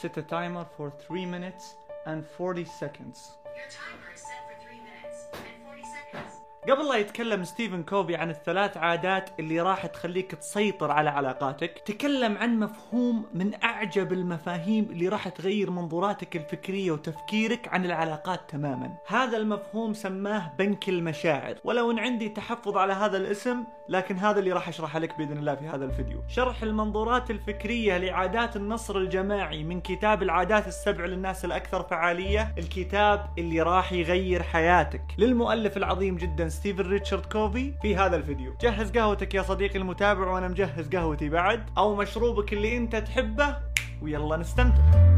Set 0.00 0.14
a 0.18 0.22
timer 0.22 0.66
for 0.76 0.90
3 0.90 1.24
minutes 1.24 1.74
and 2.04 2.22
40 2.36 2.66
seconds. 2.66 3.30
Your 3.56 3.64
timer 3.70 4.12
is 4.14 4.20
set 4.20 4.42
for 4.46 4.54
3 4.68 4.76
minutes 4.76 5.18
and 5.32 5.64
40 5.64 5.82
seconds. 5.82 6.32
قبل 6.68 6.88
لا 6.88 6.96
يتكلم 6.96 7.44
ستيفن 7.44 7.82
كوفي 7.82 8.16
عن 8.16 8.30
الثلاث 8.30 8.76
عادات 8.76 9.30
اللي 9.40 9.60
راح 9.60 9.86
تخليك 9.86 10.34
تسيطر 10.34 10.90
على 10.90 11.10
علاقاتك 11.10 11.78
تكلم 11.78 12.38
عن 12.38 12.58
مفهوم 12.58 13.26
من 13.34 13.64
أعجب 13.64 14.12
المفاهيم 14.12 14.84
اللي 14.84 15.08
راح 15.08 15.28
تغير 15.28 15.70
منظوراتك 15.70 16.36
الفكرية 16.36 16.90
وتفكيرك 16.90 17.68
عن 17.68 17.84
العلاقات 17.84 18.40
تماما 18.50 18.94
هذا 19.06 19.36
المفهوم 19.36 19.94
سماه 19.94 20.52
بنك 20.58 20.88
المشاعر 20.88 21.54
ولو 21.64 21.90
إن 21.90 21.98
عندي 21.98 22.28
تحفظ 22.28 22.76
على 22.76 22.92
هذا 22.92 23.16
الاسم 23.16 23.64
لكن 23.88 24.16
هذا 24.16 24.38
اللي 24.38 24.52
راح 24.52 24.68
أشرحه 24.68 24.98
لك 24.98 25.18
بإذن 25.18 25.38
الله 25.38 25.54
في 25.54 25.68
هذا 25.68 25.84
الفيديو. 25.84 26.22
شرح 26.28 26.62
المنظورات 26.62 27.30
الفكرية 27.30 27.98
لعادات 27.98 28.56
النصر 28.56 28.98
الجماعي 28.98 29.64
من 29.64 29.80
كتاب 29.80 30.22
العادات 30.22 30.66
السبع 30.66 31.04
للناس 31.04 31.44
الأكثر 31.44 31.82
فعالية 31.82 32.54
الكتاب 32.58 33.26
اللي 33.38 33.62
راح 33.62 33.92
يغير 33.92 34.42
حياتك. 34.42 35.02
للمؤلف 35.18 35.76
العظيم 35.76 36.16
جدا 36.16 36.48
ستيفن 36.48 36.88
ريتشارد 36.88 37.26
كوفي 37.26 37.74
في 37.82 37.96
هذا 37.96 38.16
الفيديو. 38.16 38.54
جهز 38.60 38.90
قهوتك 38.90 39.34
يا 39.34 39.42
صديقي 39.42 39.78
المتابع 39.78 40.30
وأنا 40.30 40.48
مجهز 40.48 40.88
قهوتي 40.88 41.28
بعد. 41.28 41.70
أو 41.78 41.96
مشروبك 41.96 42.52
اللي 42.52 42.76
أنت 42.76 42.96
تحبه 42.96 43.56
ويلا 44.02 44.36
نستمتع. 44.36 45.15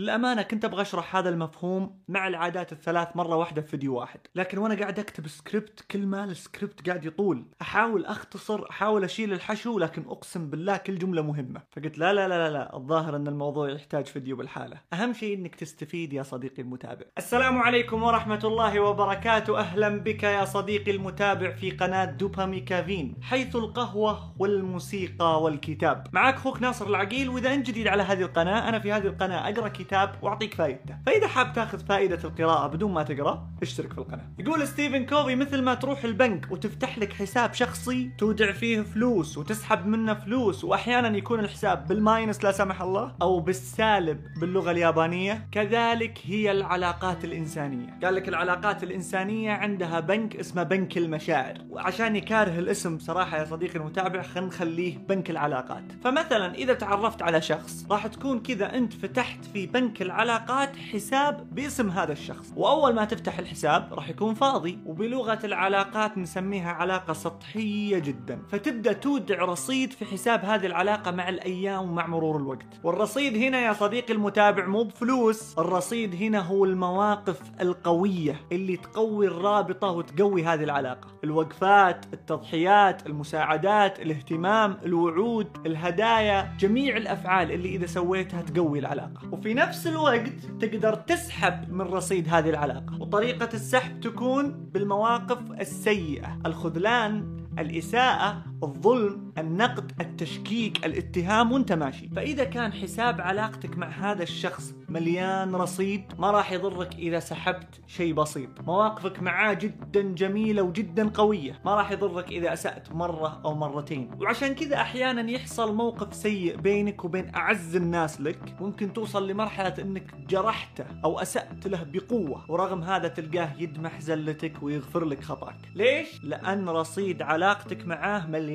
للأمانة 0.00 0.42
كنت 0.42 0.64
أبغى 0.64 0.82
أشرح 0.82 1.16
هذا 1.16 1.28
المفهوم 1.28 2.00
مع 2.08 2.28
العادات 2.28 2.72
الثلاث 2.72 3.08
مرة 3.14 3.36
واحدة 3.36 3.62
في 3.62 3.68
فيديو 3.68 3.94
واحد. 3.94 4.20
لكن 4.34 4.58
وأنا 4.58 4.74
قاعد 4.74 4.98
أكتب 4.98 5.28
سكريبت 5.28 5.80
كل 5.90 6.06
ما 6.06 6.24
السكريبت 6.24 6.88
قاعد 6.88 7.04
يطول. 7.04 7.44
أحاول 7.62 8.04
أختصر 8.06 8.70
أحاول 8.70 9.04
أشيل 9.04 9.32
الحشو 9.32 9.78
لكن 9.78 10.02
أقسم 10.08 10.50
بالله 10.50 10.76
كل 10.76 10.98
جملة 10.98 11.22
مهمة. 11.22 11.62
فقلت 11.70 11.98
لا 11.98 12.12
لا 12.12 12.28
لا 12.28 12.48
لا, 12.48 12.52
لا. 12.52 12.76
الظاهر 12.76 13.16
أن 13.16 13.28
الموضوع 13.28 13.70
يحتاج 13.70 14.06
فيديو 14.06 14.36
لحاله. 14.36 14.76
أهم 14.92 15.12
شيء 15.12 15.38
أنك 15.38 15.54
تستفيد 15.54 16.12
يا 16.12 16.22
صديقي 16.22 16.62
المتابع. 16.62 17.06
السلام 17.18 17.58
عليكم 17.58 18.02
ورحمة 18.02 18.40
الله 18.44 18.80
وبركاته. 18.80 19.58
أهلا 19.58 19.88
بك 19.88 20.22
يا 20.22 20.44
صديقي 20.44 20.90
المتابع 20.90 21.50
في 21.50 21.70
قناة 21.70 22.04
دوبامي 22.04 22.60
كافين 22.60 23.16
حيث 23.22 23.56
القهوة 23.56 24.34
والموسيقى 24.38 25.42
والكتاب. 25.42 26.06
معك 26.12 26.34
أخوك 26.34 26.62
ناصر 26.62 26.86
العقيل. 26.86 27.28
وإذا 27.28 27.54
أنت 27.54 27.66
جديد 27.66 27.86
على 27.88 28.02
هذه 28.02 28.22
القناة 28.22 28.68
أنا 28.68 28.78
في 28.78 28.92
هذه 28.92 29.06
القناة 29.06 29.48
أقرأ 29.48 29.68
كتاب 29.68 29.89
وأعطيك 30.22 30.54
فائدته 30.54 30.96
فإذا 31.06 31.28
حاب 31.28 31.52
تاخذ 31.52 31.86
فائدة 31.86 32.18
القراءة 32.24 32.66
بدون 32.66 32.92
ما 32.92 33.02
تقرأ 33.02 33.48
اشترك 33.62 33.92
في 33.92 33.98
القناة. 33.98 34.24
يقول 34.38 34.68
ستيفن 34.68 35.06
كوفي 35.06 35.34
مثل 35.34 35.62
ما 35.62 35.74
تروح 35.74 36.04
البنك 36.04 36.46
وتفتح 36.50 36.98
لك 36.98 37.12
حساب 37.12 37.54
شخصي 37.54 38.10
تودع 38.18 38.52
فيه 38.52 38.80
فلوس 38.80 39.38
وتسحب 39.38 39.86
منه 39.86 40.14
فلوس 40.14 40.64
وأحيانا 40.64 41.16
يكون 41.16 41.40
الحساب 41.40 41.88
بال 41.88 42.04
minus 42.04 42.44
لا 42.44 42.52
سمح 42.52 42.82
الله 42.82 43.14
أو 43.22 43.40
بالسالب 43.40 44.20
باللغة 44.40 44.70
اليابانية. 44.70 45.48
كذلك 45.52 46.18
هي 46.24 46.50
العلاقات 46.50 47.24
الإنسانية. 47.24 47.98
قال 48.04 48.14
لك 48.14 48.28
العلاقات 48.28 48.82
الإنسانية 48.82 49.52
عندها 49.52 50.00
بنك 50.00 50.36
اسمه 50.36 50.62
بنك 50.62 50.98
المشاعر. 50.98 51.54
وعشاني 51.70 52.16
كاره 52.16 52.58
الاسم 52.58 52.98
صراحة 52.98 53.38
يا 53.38 53.44
صديقي 53.44 53.78
المتابع 53.78 54.22
خلينا 54.22 54.48
نخليه 54.48 54.98
بنك 54.98 55.30
العلاقات. 55.30 55.84
فمثلا 56.04 56.54
إذا 56.54 56.74
تعرفت 56.74 57.22
على 57.22 57.40
شخص 57.40 57.86
راح 57.90 58.06
تكون 58.06 58.40
كذا 58.40 58.74
أنت 58.74 58.92
فتحت 58.92 59.44
في 59.44 59.66
بنك 59.66 59.79
العلاقات 60.00 60.76
حساب 60.76 61.54
باسم 61.54 61.90
هذا 61.90 62.12
الشخص. 62.12 62.52
وأول 62.56 62.94
ما 62.94 63.04
تفتح 63.04 63.38
الحساب 63.38 63.88
راح 63.92 64.08
يكون 64.08 64.34
فاضي 64.34 64.78
وبلغة 64.86 65.38
العلاقات 65.44 66.18
نسميها 66.18 66.72
علاقة 66.72 67.12
سطحية 67.12 67.98
جدا. 67.98 68.42
فتبدأ 68.48 68.92
تودع 68.92 69.44
رصيد 69.44 69.92
في 69.92 70.04
حساب 70.04 70.44
هذه 70.44 70.66
العلاقة 70.66 71.10
مع 71.10 71.28
الأيام 71.28 71.90
ومع 71.90 72.06
مرور 72.06 72.36
الوقت. 72.36 72.66
والرصيد 72.84 73.36
هنا 73.36 73.60
يا 73.60 73.72
صديقي 73.72 74.14
المتابع 74.14 74.66
مو 74.66 74.82
بفلوس 74.82 75.58
الرصيد 75.58 76.14
هنا 76.14 76.38
هو 76.38 76.64
المواقف 76.64 77.40
القوية 77.60 78.36
اللي 78.52 78.76
تقوي 78.76 79.26
الرابطة 79.26 79.90
وتقوي 79.90 80.44
هذه 80.44 80.64
العلاقة. 80.64 81.08
الوقفات 81.24 82.06
التضحيات 82.12 83.06
المساعدات 83.06 84.00
الاهتمام 84.00 84.76
الوعود 84.84 85.66
الهدايا 85.66 86.52
جميع 86.58 86.96
الأفعال 86.96 87.52
اللي 87.52 87.68
إذا 87.68 87.86
سويتها 87.86 88.42
تقوي 88.42 88.78
العلاقة. 88.78 89.20
وفي 89.32 89.54
نفس 89.54 89.69
الوقت 89.86 90.32
تقدر 90.60 90.94
تسحب 90.94 91.72
من 91.72 91.80
رصيد 91.80 92.28
هذه 92.28 92.50
العلاقة. 92.50 93.00
وطريقة 93.00 93.48
السحب 93.54 94.00
تكون 94.00 94.70
بالمواقف 94.72 95.60
السيئة. 95.60 96.38
الخذلان 96.46 97.46
الإساءة 97.58 98.49
الظلم 98.62 99.32
النقد 99.38 99.92
التشكيك 100.00 100.86
الاتهام 100.86 101.52
وانت 101.52 101.72
ماشي. 101.72 102.08
فإذا 102.08 102.44
كان 102.44 102.72
حساب 102.72 103.20
علاقتك 103.20 103.78
مع 103.78 103.88
هذا 103.88 104.22
الشخص 104.22 104.74
مليان 104.88 105.54
رصيد 105.54 106.04
ما 106.18 106.30
راح 106.30 106.52
يضرك 106.52 106.94
إذا 106.94 107.18
سحبت 107.18 107.80
شيء 107.86 108.14
بسيط. 108.14 108.60
مواقفك 108.66 109.22
معاه 109.22 109.52
جدا 109.52 110.02
جميلة 110.02 110.62
وجدا 110.62 111.08
قوية. 111.08 111.60
ما 111.64 111.74
راح 111.74 111.90
يضرك 111.90 112.28
إذا 112.28 112.52
أسأت 112.52 112.92
مرة 112.92 113.40
أو 113.44 113.54
مرتين. 113.54 114.10
وعشان 114.20 114.54
كذا 114.54 114.76
أحيانا 114.76 115.30
يحصل 115.30 115.74
موقف 115.74 116.14
سيء 116.14 116.56
بينك 116.56 117.04
وبين 117.04 117.34
أعز 117.34 117.76
الناس 117.76 118.20
لك. 118.20 118.56
ممكن 118.60 118.92
توصل 118.92 119.28
لمرحلة 119.28 119.74
أنك 119.78 120.14
جرحته 120.28 120.84
أو 121.04 121.18
أسأت 121.18 121.66
له 121.66 121.82
بقوة. 121.82 122.44
ورغم 122.48 122.82
هذا 122.82 123.08
تلقاه 123.08 123.52
يدمح 123.58 124.00
زلتك 124.00 124.62
ويغفر 124.62 125.04
لك 125.04 125.24
خطأك. 125.24 125.56
ليش؟ 125.74 126.24
لأن 126.24 126.68
رصيد 126.68 127.22
علاقتك 127.22 127.86
معاه 127.86 128.26
مليان 128.26 128.49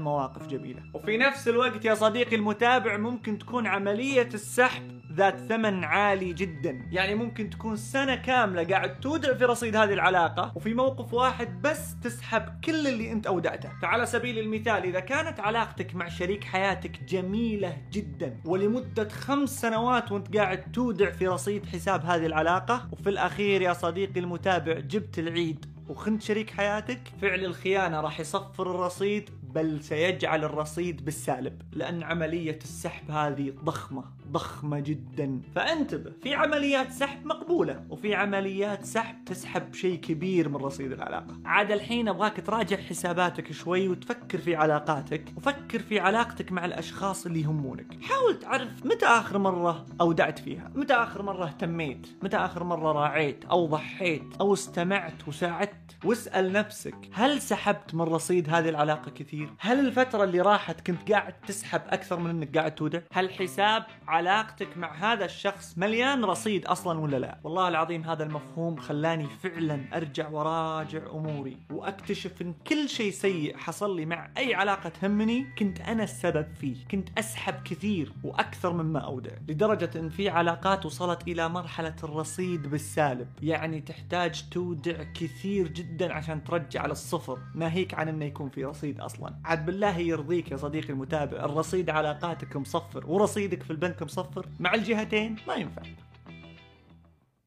مواقف 0.00 0.46
جميلة. 0.46 0.82
وفي 0.94 1.16
نفس 1.16 1.48
الوقت 1.48 1.84
يا 1.84 1.94
صديقي 1.94 2.36
المتابع 2.36 2.96
ممكن 2.96 3.38
تكون 3.38 3.66
عملية 3.66 4.28
السحب 4.34 5.00
ذات 5.12 5.38
ثمن 5.38 5.84
عالي 5.84 6.32
جدا. 6.32 6.88
يعني 6.90 7.14
ممكن 7.14 7.50
تكون 7.50 7.76
سنة 7.76 8.14
كاملة 8.14 8.64
قاعد 8.64 9.00
تودع 9.00 9.34
في 9.34 9.44
رصيد 9.44 9.76
هذه 9.76 9.92
العلاقة 9.92 10.52
وفي 10.54 10.74
موقف 10.74 11.14
واحد 11.14 11.62
بس 11.62 12.00
تسحب 12.02 12.42
كل 12.64 12.86
اللي 12.86 13.12
أنت 13.12 13.26
أودعته. 13.26 13.68
فعلى 13.82 14.06
سبيل 14.06 14.38
المثال 14.38 14.84
إذا 14.84 15.00
كانت 15.00 15.40
علاقتك 15.40 15.94
مع 15.94 16.08
شريك 16.08 16.44
حياتك 16.44 17.02
جميلة 17.02 17.76
جدا 17.92 18.36
ولمدة 18.44 19.08
خمس 19.08 19.60
سنوات 19.60 20.12
وأنت 20.12 20.36
قاعد 20.36 20.72
تودع 20.72 21.10
في 21.10 21.26
رصيد 21.28 21.66
حساب 21.66 22.04
هذه 22.04 22.26
العلاقة 22.26 22.88
وفي 22.92 23.10
الأخير 23.10 23.62
يا 23.62 23.72
صديقي 23.72 24.20
المتابع 24.20 24.78
جبت 24.78 25.18
العيد 25.18 25.73
وخنت 25.88 26.22
شريك 26.22 26.50
حياتك؟ 26.50 27.00
فعل 27.22 27.44
الخيانة 27.44 28.00
راح 28.00 28.20
يصفر 28.20 28.70
الرصيد 28.70 29.30
بل 29.42 29.82
سيجعل 29.82 30.44
الرصيد 30.44 31.04
بالسالب 31.04 31.62
لأن 31.72 32.02
عملية 32.02 32.58
السحب 32.62 33.10
هذه 33.10 33.52
ضخمة. 33.64 34.04
ضخمة 34.26 34.80
جدا. 34.80 35.40
فانتبه 35.54 36.12
في 36.22 36.34
عمليات 36.34 36.92
سحب 36.92 37.26
مقبولة 37.26 37.84
وفي 37.90 38.14
عمليات 38.14 38.84
سحب 38.84 39.24
تسحب 39.24 39.74
شيء 39.74 40.00
كبير 40.00 40.48
من 40.48 40.56
رصيد 40.56 40.92
العلاقة. 40.92 41.40
عاد 41.44 41.70
الحين 41.70 42.08
أبغاك 42.08 42.46
تراجع 42.46 42.76
حساباتك 42.76 43.52
شوي 43.52 43.88
وتفكر 43.88 44.38
في 44.38 44.56
علاقاتك 44.56 45.24
وفكر 45.36 45.78
في 45.78 46.00
علاقتك 46.00 46.52
مع 46.52 46.64
الأشخاص 46.64 47.26
اللي 47.26 47.40
يهمونك. 47.40 48.04
حاول 48.04 48.38
تعرف 48.38 48.86
متى 48.86 49.06
آخر 49.06 49.38
مرة 49.38 49.86
أودعت 50.00 50.38
فيها 50.38 50.70
متى 50.74 50.94
آخر 50.94 51.22
مرة 51.22 51.44
اهتميت 51.44 52.06
متى 52.22 52.36
آخر 52.36 52.64
مرة 52.64 52.92
راعيت 52.92 53.44
أو 53.44 53.66
ضحيت 53.66 54.24
أو 54.40 54.54
استمعت 54.54 55.28
وساعدت. 55.28 55.74
واسأل 56.04 56.52
نفسك 56.52 56.94
هل 57.12 57.40
سحبت 57.40 57.94
من 57.94 58.00
رصيد 58.00 58.48
هذه 58.48 58.68
العلاقة 58.68 59.10
كثير؟ 59.10 59.48
هل 59.58 59.86
الفترة 59.86 60.24
اللي 60.24 60.40
راحت 60.40 60.86
كنت 60.86 61.12
قاعد 61.12 61.34
تسحب 61.46 61.80
أكثر 61.88 62.18
من 62.18 62.30
أنك 62.30 62.58
قاعد 62.58 62.74
تودع؟ 62.74 63.00
هل 63.12 63.30
حساب 63.30 63.84
علاقتك 64.14 64.76
مع 64.76 64.94
هذا 65.12 65.24
الشخص 65.24 65.78
مليان 65.78 66.24
رصيد 66.24 66.66
أصلا 66.66 67.00
ولا 67.00 67.16
لا؟ 67.16 67.38
والله 67.44 67.68
العظيم 67.68 68.04
هذا 68.04 68.24
المفهوم 68.24 68.76
خلاني 68.76 69.26
فعلا 69.42 69.80
أرجع 69.94 70.28
وراجع 70.28 71.06
أموري 71.10 71.56
وأكتشف 71.70 72.42
أن 72.42 72.54
كل 72.66 72.88
شيء 72.88 73.10
سيء 73.12 73.56
حصل 73.56 73.96
لي 73.96 74.06
مع 74.06 74.30
أي 74.38 74.54
علاقة 74.54 74.88
تهمني 74.88 75.46
كنت 75.58 75.80
أنا 75.80 76.02
السبب 76.04 76.46
فيه 76.60 76.76
كنت 76.90 77.08
أسحب 77.18 77.54
كثير 77.64 78.12
وأكثر 78.24 78.72
مما 78.72 78.98
أودع 78.98 79.32
لدرجة 79.48 79.90
أن 79.96 80.08
في 80.08 80.28
علاقات 80.28 80.86
وصلت 80.86 81.28
إلى 81.28 81.48
مرحلة 81.48 81.96
الرصيد 82.04 82.66
بالسالب. 82.66 83.28
يعني 83.42 83.80
تحتاج 83.80 84.44
تودع 84.50 85.02
كثير 85.02 85.68
جدا 85.68 86.12
عشان 86.12 86.44
ترجع 86.44 86.86
للصفر. 86.86 87.38
ناهيك 87.54 87.94
عن 87.94 88.08
أنه 88.08 88.24
يكون 88.24 88.48
في 88.48 88.64
رصيد 88.64 89.00
أصلا؟ 89.00 89.34
عاد 89.44 89.66
بالله 89.66 89.98
يرضيك 89.98 90.50
يا 90.50 90.56
صديقي 90.56 90.90
المتابع 90.90 91.44
الرصيد 91.44 91.90
علاقاتك 91.90 92.56
مصفر 92.56 93.06
ورصيدك 93.06 93.62
في 93.62 93.70
البنك 93.70 94.03
مصفر 94.04 94.46
مع 94.60 94.74
الجهتين؟ 94.74 95.36
ما 95.48 95.54
ينفع. 95.54 95.82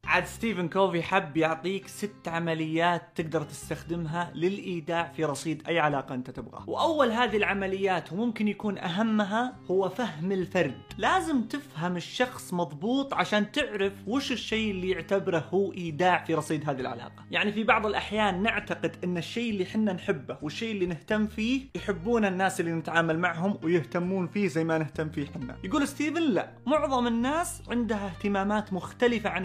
عاد 0.08 0.26
ستيفن 0.26 0.68
كوفي 0.68 1.02
حب 1.02 1.36
يعطيك 1.36 1.88
ست 1.88 2.28
عمليات 2.28 3.02
تقدر 3.14 3.42
تستخدمها 3.42 4.32
للإيداع 4.34 5.12
في 5.16 5.24
رصيد 5.24 5.62
أي 5.68 5.78
علاقة 5.78 6.14
أنت 6.14 6.30
تبغاها. 6.30 6.64
وأول 6.66 7.10
هذه 7.12 7.36
العمليات 7.36 8.12
وممكن 8.12 8.48
يكون 8.48 8.78
أهمها 8.78 9.56
هو 9.70 9.88
فهم 9.88 10.32
الفرد. 10.32 10.80
لازم 10.98 11.42
تفهم 11.42 11.96
الشخص 11.96 12.54
مضبوط 12.54 13.14
عشان 13.14 13.52
تعرف 13.52 13.92
وش 14.06 14.32
الشيء 14.32 14.70
اللي 14.70 14.90
يعتبره 14.90 15.44
هو 15.50 15.72
إيداع 15.72 16.24
في 16.24 16.34
رصيد 16.34 16.68
هذه 16.68 16.80
العلاقة. 16.80 17.24
يعني 17.30 17.52
في 17.52 17.64
بعض 17.64 17.86
الأحيان 17.86 18.42
نعتقد 18.42 18.96
أن 19.04 19.16
الشيء 19.16 19.50
اللي 19.50 19.66
حنا 19.66 19.92
نحبه 19.92 20.38
والشيء 20.42 20.72
اللي 20.72 20.86
نهتم 20.86 21.26
فيه 21.26 21.62
يحبون 21.74 22.24
الناس 22.24 22.60
اللي 22.60 22.72
نتعامل 22.72 23.18
معهم 23.18 23.58
ويهتمون 23.62 24.26
فيه 24.26 24.48
زي 24.48 24.64
ما 24.64 24.78
نهتم 24.78 25.08
فيه 25.08 25.26
حنا 25.26 25.56
يقول 25.64 25.88
ستيفن 25.88 26.22
لا 26.22 26.50
معظم 26.66 27.06
الناس 27.06 27.62
عندها 27.70 28.06
اهتمامات 28.06 28.72
مختلفة 28.72 29.30
عن 29.30 29.44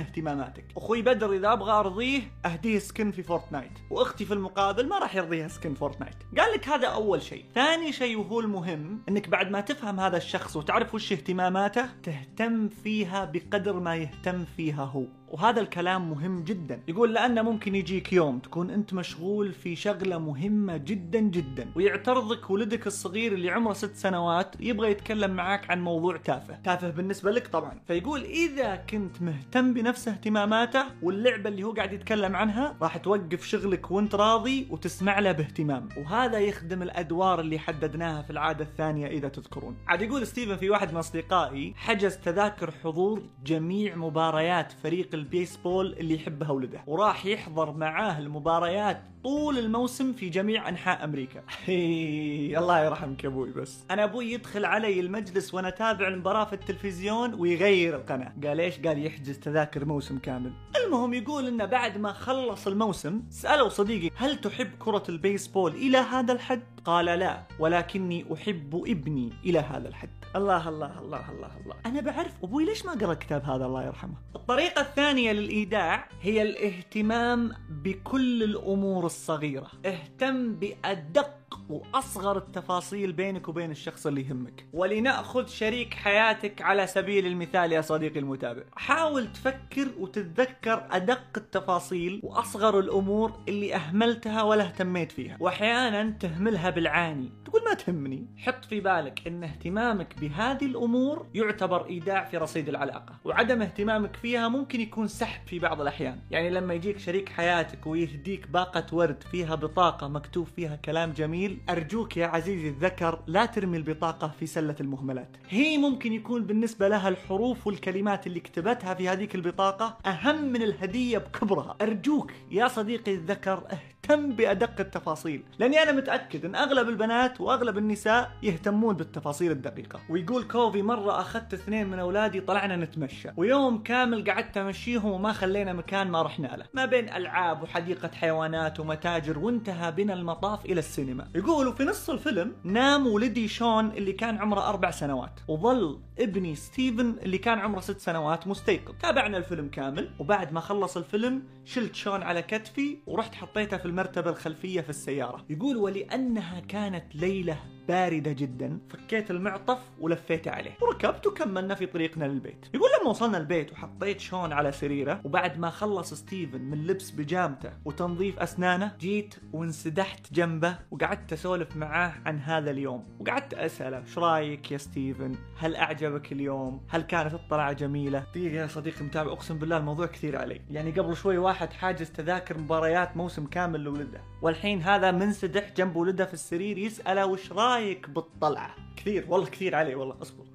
اهتماماتك 0.54 0.78
أخوي 0.78 1.02
بدر 1.02 1.34
إذا 1.34 1.54
أبغى 1.54 1.72
أرضيه 1.72 2.22
أهديه 2.46 2.80
skin 2.80 3.12
في 3.12 3.24
Fortnite. 3.24 3.72
وأختي 3.90 4.26
في 4.26 4.34
المقابل 4.34 4.88
ما 4.88 5.00
راح 5.00 5.16
يرضيها 5.16 5.48
skin 5.48 5.74
Fortnite. 5.74 6.16
قال 6.38 6.54
لك 6.54 6.68
هذا 6.68 6.88
أول 6.88 7.22
شيء. 7.22 7.46
ثاني 7.56 7.92
شيء 7.92 8.20
وهو 8.20 8.40
المهم 8.40 9.04
إنك 9.10 9.30
بعد 9.30 9.52
ما 9.52 9.62
تفهم 9.62 10.00
هذا 10.00 10.18
الشخص 10.18 10.56
وتعرف 10.56 10.96
وش 10.96 11.12
اهتماماته 11.12 11.86
تهتم 12.04 12.70
فيها 12.70 13.26
بقدر 13.26 13.80
ما 13.80 13.96
يهتم 13.96 14.46
فيها 14.46 14.84
هو. 14.84 15.06
وهذا 15.34 15.62
الكلام 15.62 16.10
مهم 16.10 16.44
جدا. 16.44 16.80
يقول 16.88 17.14
لأنه 17.14 17.42
ممكن 17.42 17.76
يجيك 17.76 18.14
يوم 18.14 18.40
تكون 18.40 18.70
أنت 18.70 18.94
مشغول 18.94 19.54
في 19.54 19.76
شغلة 19.76 20.18
مهمة 20.18 20.78
جدا 20.78 21.20
جدا. 21.20 21.72
ويعترضك 21.76 22.50
ولدك 22.50 22.88
الصغير 22.88 23.34
اللي 23.34 23.50
عمره 23.50 23.74
ست 23.74 23.96
سنوات 23.96 24.56
يبغى 24.60 24.92
يتكلم 24.92 25.32
معاك 25.32 25.72
عن 25.72 25.82
موضوع 25.82 26.18
تافه. 26.18 26.56
تافه 26.64 26.90
بالنسبة 26.90 27.32
لك 27.32 27.48
طبعا. 27.48 27.80
فيقول 27.88 28.24
إذا 28.24 28.76
كنت 28.76 29.22
مهتم 29.22 29.74
بنفس 29.74 30.08
اهتماماته 30.08 30.86
واللعبة 31.02 31.50
اللي 31.50 31.64
هو 31.64 31.72
قاعد 31.72 31.94
يتكلم 31.94 32.36
عنها 32.36 32.78
راح 32.82 32.98
توقف 32.98 33.46
شغلك 33.46 33.92
وأنت 33.92 34.16
راضي 34.16 34.68
وتسمع 34.70 35.20
له 35.20 35.32
باهتمام. 35.32 35.90
وهذا 35.98 36.40
يخدم 36.40 36.82
الأدوار 36.82 37.40
اللي 37.40 37.60
حددناها 37.60 38.22
في 38.22 38.30
العادة 38.30 38.64
الثانية 38.64 39.08
إذا 39.08 39.28
تذكرون. 39.28 39.76
عاد 39.88 40.02
يقول 40.02 40.28
ستيفن 40.28 40.56
في 40.56 40.70
واحد 40.70 40.92
من 40.92 40.98
أصدقائي 40.98 41.74
حجز 41.76 42.18
تذاكر 42.18 42.72
حضور 42.72 43.24
جميع 43.46 43.96
مباريات 43.96 44.72
فريق 44.72 45.23
البيسبول 45.24 45.94
اللي 45.94 46.16
يحبها 46.16 46.52
ولده. 46.52 46.82
وراح 46.88 47.26
يحضر 47.26 47.72
معاه 47.72 48.20
المباريات 48.20 49.02
طول 49.24 49.60
الموسم 49.60 50.14
في 50.14 50.30
جميع 50.30 50.70
أنحاء 50.70 51.04
أمريكا. 51.04 51.44
الله 52.60 52.86
يرحمك 52.86 53.24
يا 53.24 53.30
أبوي 53.30 53.52
بس. 53.52 53.84
أنا 53.92 54.04
أبوي 54.04 54.32
يدخل 54.32 54.66
علي 54.66 55.00
المجلس 55.00 55.54
وأنا 55.54 55.68
أتابع 55.68 56.08
المباراة 56.08 56.46
في 56.46 56.54
التلفزيون 56.54 57.34
ويغير 57.34 57.96
القناة. 57.96 58.34
قال 58.46 58.60
إيش؟ 58.60 58.80
قال 58.80 59.06
يحجز 59.06 59.40
تذاكر 59.40 59.86
موسم 59.86 60.18
كامل. 60.18 60.52
المهم 60.86 61.14
يقول 61.14 61.48
إنه 61.48 61.66
بعد 61.66 61.98
ما 61.98 62.14
خلص 62.14 62.68
الموسم 62.68 63.22
سألوا 63.30 63.70
صديقي 63.70 64.10
هل 64.16 64.42
تحب 64.42 64.68
كرة 64.80 65.04
البيسبول 65.10 65.72
إلى 65.72 65.98
هذا 65.98 66.34
الحد؟ 66.34 66.64
قال 66.86 67.06
لا 67.06 67.44
ولكني 67.60 68.26
أحب 68.34 68.84
ابني 68.88 69.30
إلى 69.46 69.60
هذا 69.60 69.88
الحد. 69.88 70.23
الله 70.36 70.70
الله 70.70 71.00
الله 71.00 71.32
الله 71.32 71.52
الله. 71.58 71.76
أنا 71.86 72.02
بعرف 72.02 72.44
أبوي 72.44 72.66
ليش 72.66 72.86
ما 72.86 72.92
قرأ 72.92 73.12
الكتاب 73.12 73.44
هذا 73.44 73.66
الله 73.66 73.86
يرحمه؟ 73.86 74.16
الطريقة 74.36 74.82
الثانية 74.82 75.32
للإيداع 75.32 76.10
هي 76.22 76.42
الاهتمام 76.42 77.52
بكل 77.70 78.44
الأمور 78.44 79.06
الصغيرة. 79.06 79.68
اهتم 79.86 80.56
بأدق 80.56 81.60
وأصغر 81.70 82.38
التفاصيل 82.38 83.14
بينك 83.14 83.48
وبين 83.48 83.72
الشخص 83.72 84.08
اللي 84.08 84.22
يهمك. 84.28 84.66
ولنأخذ 84.74 85.48
شريك 85.48 85.94
حياتك 85.94 86.62
على 86.62 86.88
سبيل 86.88 87.26
المثال 87.26 87.72
يا 87.72 87.82
صديقي 87.82 88.20
المتابع. 88.20 88.64
حاول 88.76 89.32
تفكر 89.32 89.88
وتتذكر 90.00 90.88
أدق 90.92 91.24
التفاصيل 91.38 92.20
وأصغر 92.24 92.80
الأمور 92.80 93.32
اللي 93.48 93.76
أهملتها 93.76 94.44
ولا 94.44 94.64
اهتميت 94.64 95.12
فيها. 95.12 95.38
وأحيانا 95.40 96.10
تهملها 96.10 96.70
بالعاني. 96.70 97.30
تقول 97.46 97.62
ما 97.66 97.74
تهمني. 97.74 98.28
حط 98.38 98.66
في 98.66 98.80
بالك 98.80 99.28
إن 99.28 99.44
اهتمامك 99.44 100.20
بهذه 100.20 100.66
الأمور 100.66 101.26
يعتبر 101.34 101.86
إيداع 101.86 102.24
في 102.24 102.38
رصيد 102.38 102.70
العلاقة. 102.70 103.16
وعدم 103.26 103.62
اهتمامك 103.62 104.16
فيها 104.16 104.48
ممكن 104.48 104.82
يكون 104.82 105.08
سحب 105.08 105.48
في 105.48 105.60
بعض 105.60 105.82
الأحيان. 105.82 106.20
يعني 106.32 106.50
لما 106.50 106.74
يجيك 106.74 106.98
شريك 107.00 107.30
حياتك 107.30 107.88
ويهديك 107.88 108.48
باقة 108.48 108.86
ورد 108.92 109.24
فيها 109.32 109.56
بطاقة 109.56 110.08
مكتوب 110.08 110.48
فيها 110.56 110.76
كلام 110.76 111.12
جميل 111.12 111.53
أرجوك 111.70 112.18
يا 112.18 112.28
عزيزي 112.28 112.68
الذكر 112.68 113.20
لا 113.28 113.46
ترمي 113.46 113.78
البطاقة 113.78 114.28
في 114.40 114.46
سلة 114.46 114.76
المهملات. 114.82 115.38
هي 115.50 115.78
ممكن 115.78 116.14
يكون 116.14 116.44
بالنسبة 116.46 116.88
لها 116.88 117.10
الحروف 117.10 117.68
والكلمات 117.68 118.28
اللي 118.28 118.40
كتبتها 118.40 118.94
في 118.94 119.10
هذيك 119.10 119.36
البطاقة 119.36 119.98
أهم 120.06 120.44
من 120.46 120.62
الهدية 120.62 121.18
بكبرها. 121.18 121.76
أرجوك 121.82 122.32
يا 122.52 122.68
صديقي 122.68 123.14
الذكر 123.14 123.64
اهتم 124.04 124.32
بأدق 124.32 124.80
التفاصيل. 124.80 125.44
لأني 125.60 125.84
أنا 125.84 125.92
متأكد 125.92 126.46
إن 126.46 126.56
أغلب 126.56 126.90
البنات 126.90 127.42
وأغلب 127.42 127.78
النساء 127.78 128.32
يهتمون 128.44 128.96
بالتفاصيل 128.96 129.52
الدقيقة. 129.52 130.00
ويقول 130.10 130.44
كوفي 130.44 130.82
مرة 130.82 131.20
أخذت 131.20 131.54
اثنين 131.54 131.88
من 131.88 132.00
أولادي 132.00 132.42
طلعنا 132.42 132.76
نتمشى. 132.76 133.30
ويوم 133.38 133.84
كامل 133.84 134.32
قعدت 134.32 134.58
أمشيهم 134.58 135.12
وما 135.12 135.34
خلينا 135.34 135.74
مكان 135.74 136.08
ما 136.08 136.22
رحنا 136.22 136.48
له. 136.48 136.66
ما 136.74 136.86
بين 136.86 137.10
ألعاب 137.10 137.64
وحديقة 137.64 138.10
حيوانات 138.14 138.80
ومتاجر 138.80 139.40
وانتهى 139.40 139.92
بنا 139.92 140.14
المطاف 140.14 140.66
إلى 140.66 140.80
السينما. 140.80 141.28
يقول 141.36 141.74
في 141.74 141.84
نص 141.84 142.10
الفيلم 142.10 142.56
نام 142.64 143.08
ولدي 143.08 143.48
شون 143.48 143.88
اللي 143.92 144.14
كان 144.14 144.38
عمره 144.38 144.70
أربع 144.70 144.92
سنوات. 144.92 145.40
وظل 145.48 146.00
ابني 146.20 146.56
ستيفن 146.56 147.16
اللي 147.22 147.38
كان 147.38 147.60
عمره 147.60 147.80
ست 147.80 148.00
سنوات 148.00 148.48
مستيقظ. 148.48 148.94
تابعنا 149.02 149.38
الفيلم 149.38 149.68
كامل. 149.68 150.10
وبعد 150.20 150.54
ما 150.54 150.60
خلص 150.60 150.98
الفيلم 150.98 151.44
شلت 151.66 151.96
شون 151.96 152.24
على 152.24 152.42
كتفي 152.42 152.98
ورحت 153.08 153.36
حطيته 153.36 153.78
في 153.78 153.93
المرتبة 153.94 154.30
الخلفية 154.30 154.82
في 154.82 154.90
السيارة. 154.90 155.46
يقول 155.50 155.78
ولأنها 155.78 156.60
كانت 156.60 157.16
ليلة 157.16 157.58
باردة 157.88 158.32
جدا 158.32 158.80
فكيت 158.90 159.32
المعطف 159.32 159.80
ولفيته 160.00 160.52
عليه. 160.52 160.72
وركبت 160.82 161.28
وكملنا 161.28 161.76
في 161.76 161.86
طريقنا 161.86 162.26
للبيت. 162.26 162.66
يقول 162.74 162.90
لما 163.02 163.10
وصلنا 163.10 163.38
البيت 163.38 163.72
وحطيت 163.72 164.20
شون 164.20 164.54
على 164.54 164.72
سريره 164.72 165.22
وبعد 165.24 165.60
ما 165.60 165.70
خلص 165.70 166.14
ستيفن 166.14 166.62
من 166.62 166.88
لبس 166.88 167.12
بيجامته 167.12 167.70
وتنظيف 167.86 168.40
أسنانه 168.40 168.92
جيت 169.00 169.36
وانسدحت 169.54 170.34
جنبه 170.34 170.76
وقعدت 170.92 171.34
أسولف 171.34 171.76
معاه 171.76 172.14
عن 172.26 172.40
هذا 172.40 172.72
اليوم. 172.72 173.06
وقعدت 173.20 173.54
أسأله 173.54 173.98
إيش 173.98 174.18
رأيك 174.18 174.72
يا 174.72 174.78
ستيفن؟ 174.78 175.36
هل 175.60 175.76
أعجبك 175.76 176.32
اليوم؟ 176.32 176.82
هل 176.90 177.02
كانت 177.02 177.34
الطلعة 177.34 177.74
جميلة؟ 177.74 178.24
دقيقة 178.36 178.62
يا 178.62 178.68
صديقي 178.68 179.06
متابع 179.06 179.32
أقسم 179.32 179.58
بالله 179.60 179.78
الموضوع 179.78 180.06
كثير 180.06 180.38
علي. 180.38 180.62
يعني 180.72 180.92
قبل 180.92 181.16
شوي 181.16 181.38
واحد 181.38 181.74
حاجز 181.74 182.12
تذاكر 182.12 182.58
مباريات 182.58 183.18
موسم 183.18 183.46
كامل 183.46 183.80
لولده. 183.80 184.22
والحين 184.42 184.82
هذا 184.82 185.12
منسدح 185.12 185.72
جنب 185.78 185.96
ولده 185.96 186.26
في 186.26 186.34
السرير 186.34 186.78
يسأله 186.78 187.26
وش 187.26 187.52
رأيك 187.52 187.73
بالطلعة؟ 188.08 188.76
كثير 188.96 189.26
والله 189.30 189.48
كثير 189.48 189.76
علي 189.76 189.96
والله 189.96 190.22
اصبر. 190.22 190.46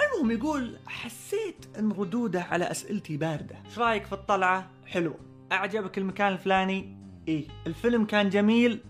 المهم 0.00 0.30
يقول 0.30 0.76
حسيت 0.86 1.66
إن 1.78 1.92
ردوده 1.92 2.42
على 2.42 2.70
أسئلتي 2.70 3.16
باردة. 3.16 3.56
إيش 3.64 3.78
رأيك 3.78 4.06
في 4.06 4.12
الطلعة؟ 4.12 4.70
حلوة 4.86 5.16
أعجبك 5.52 5.98
المكان 5.98 6.32
الفلاني؟ 6.32 6.96
إيه. 7.28 7.46
الفيلم 7.66 8.04
كان 8.04 8.28
جميل؟ 8.28 8.80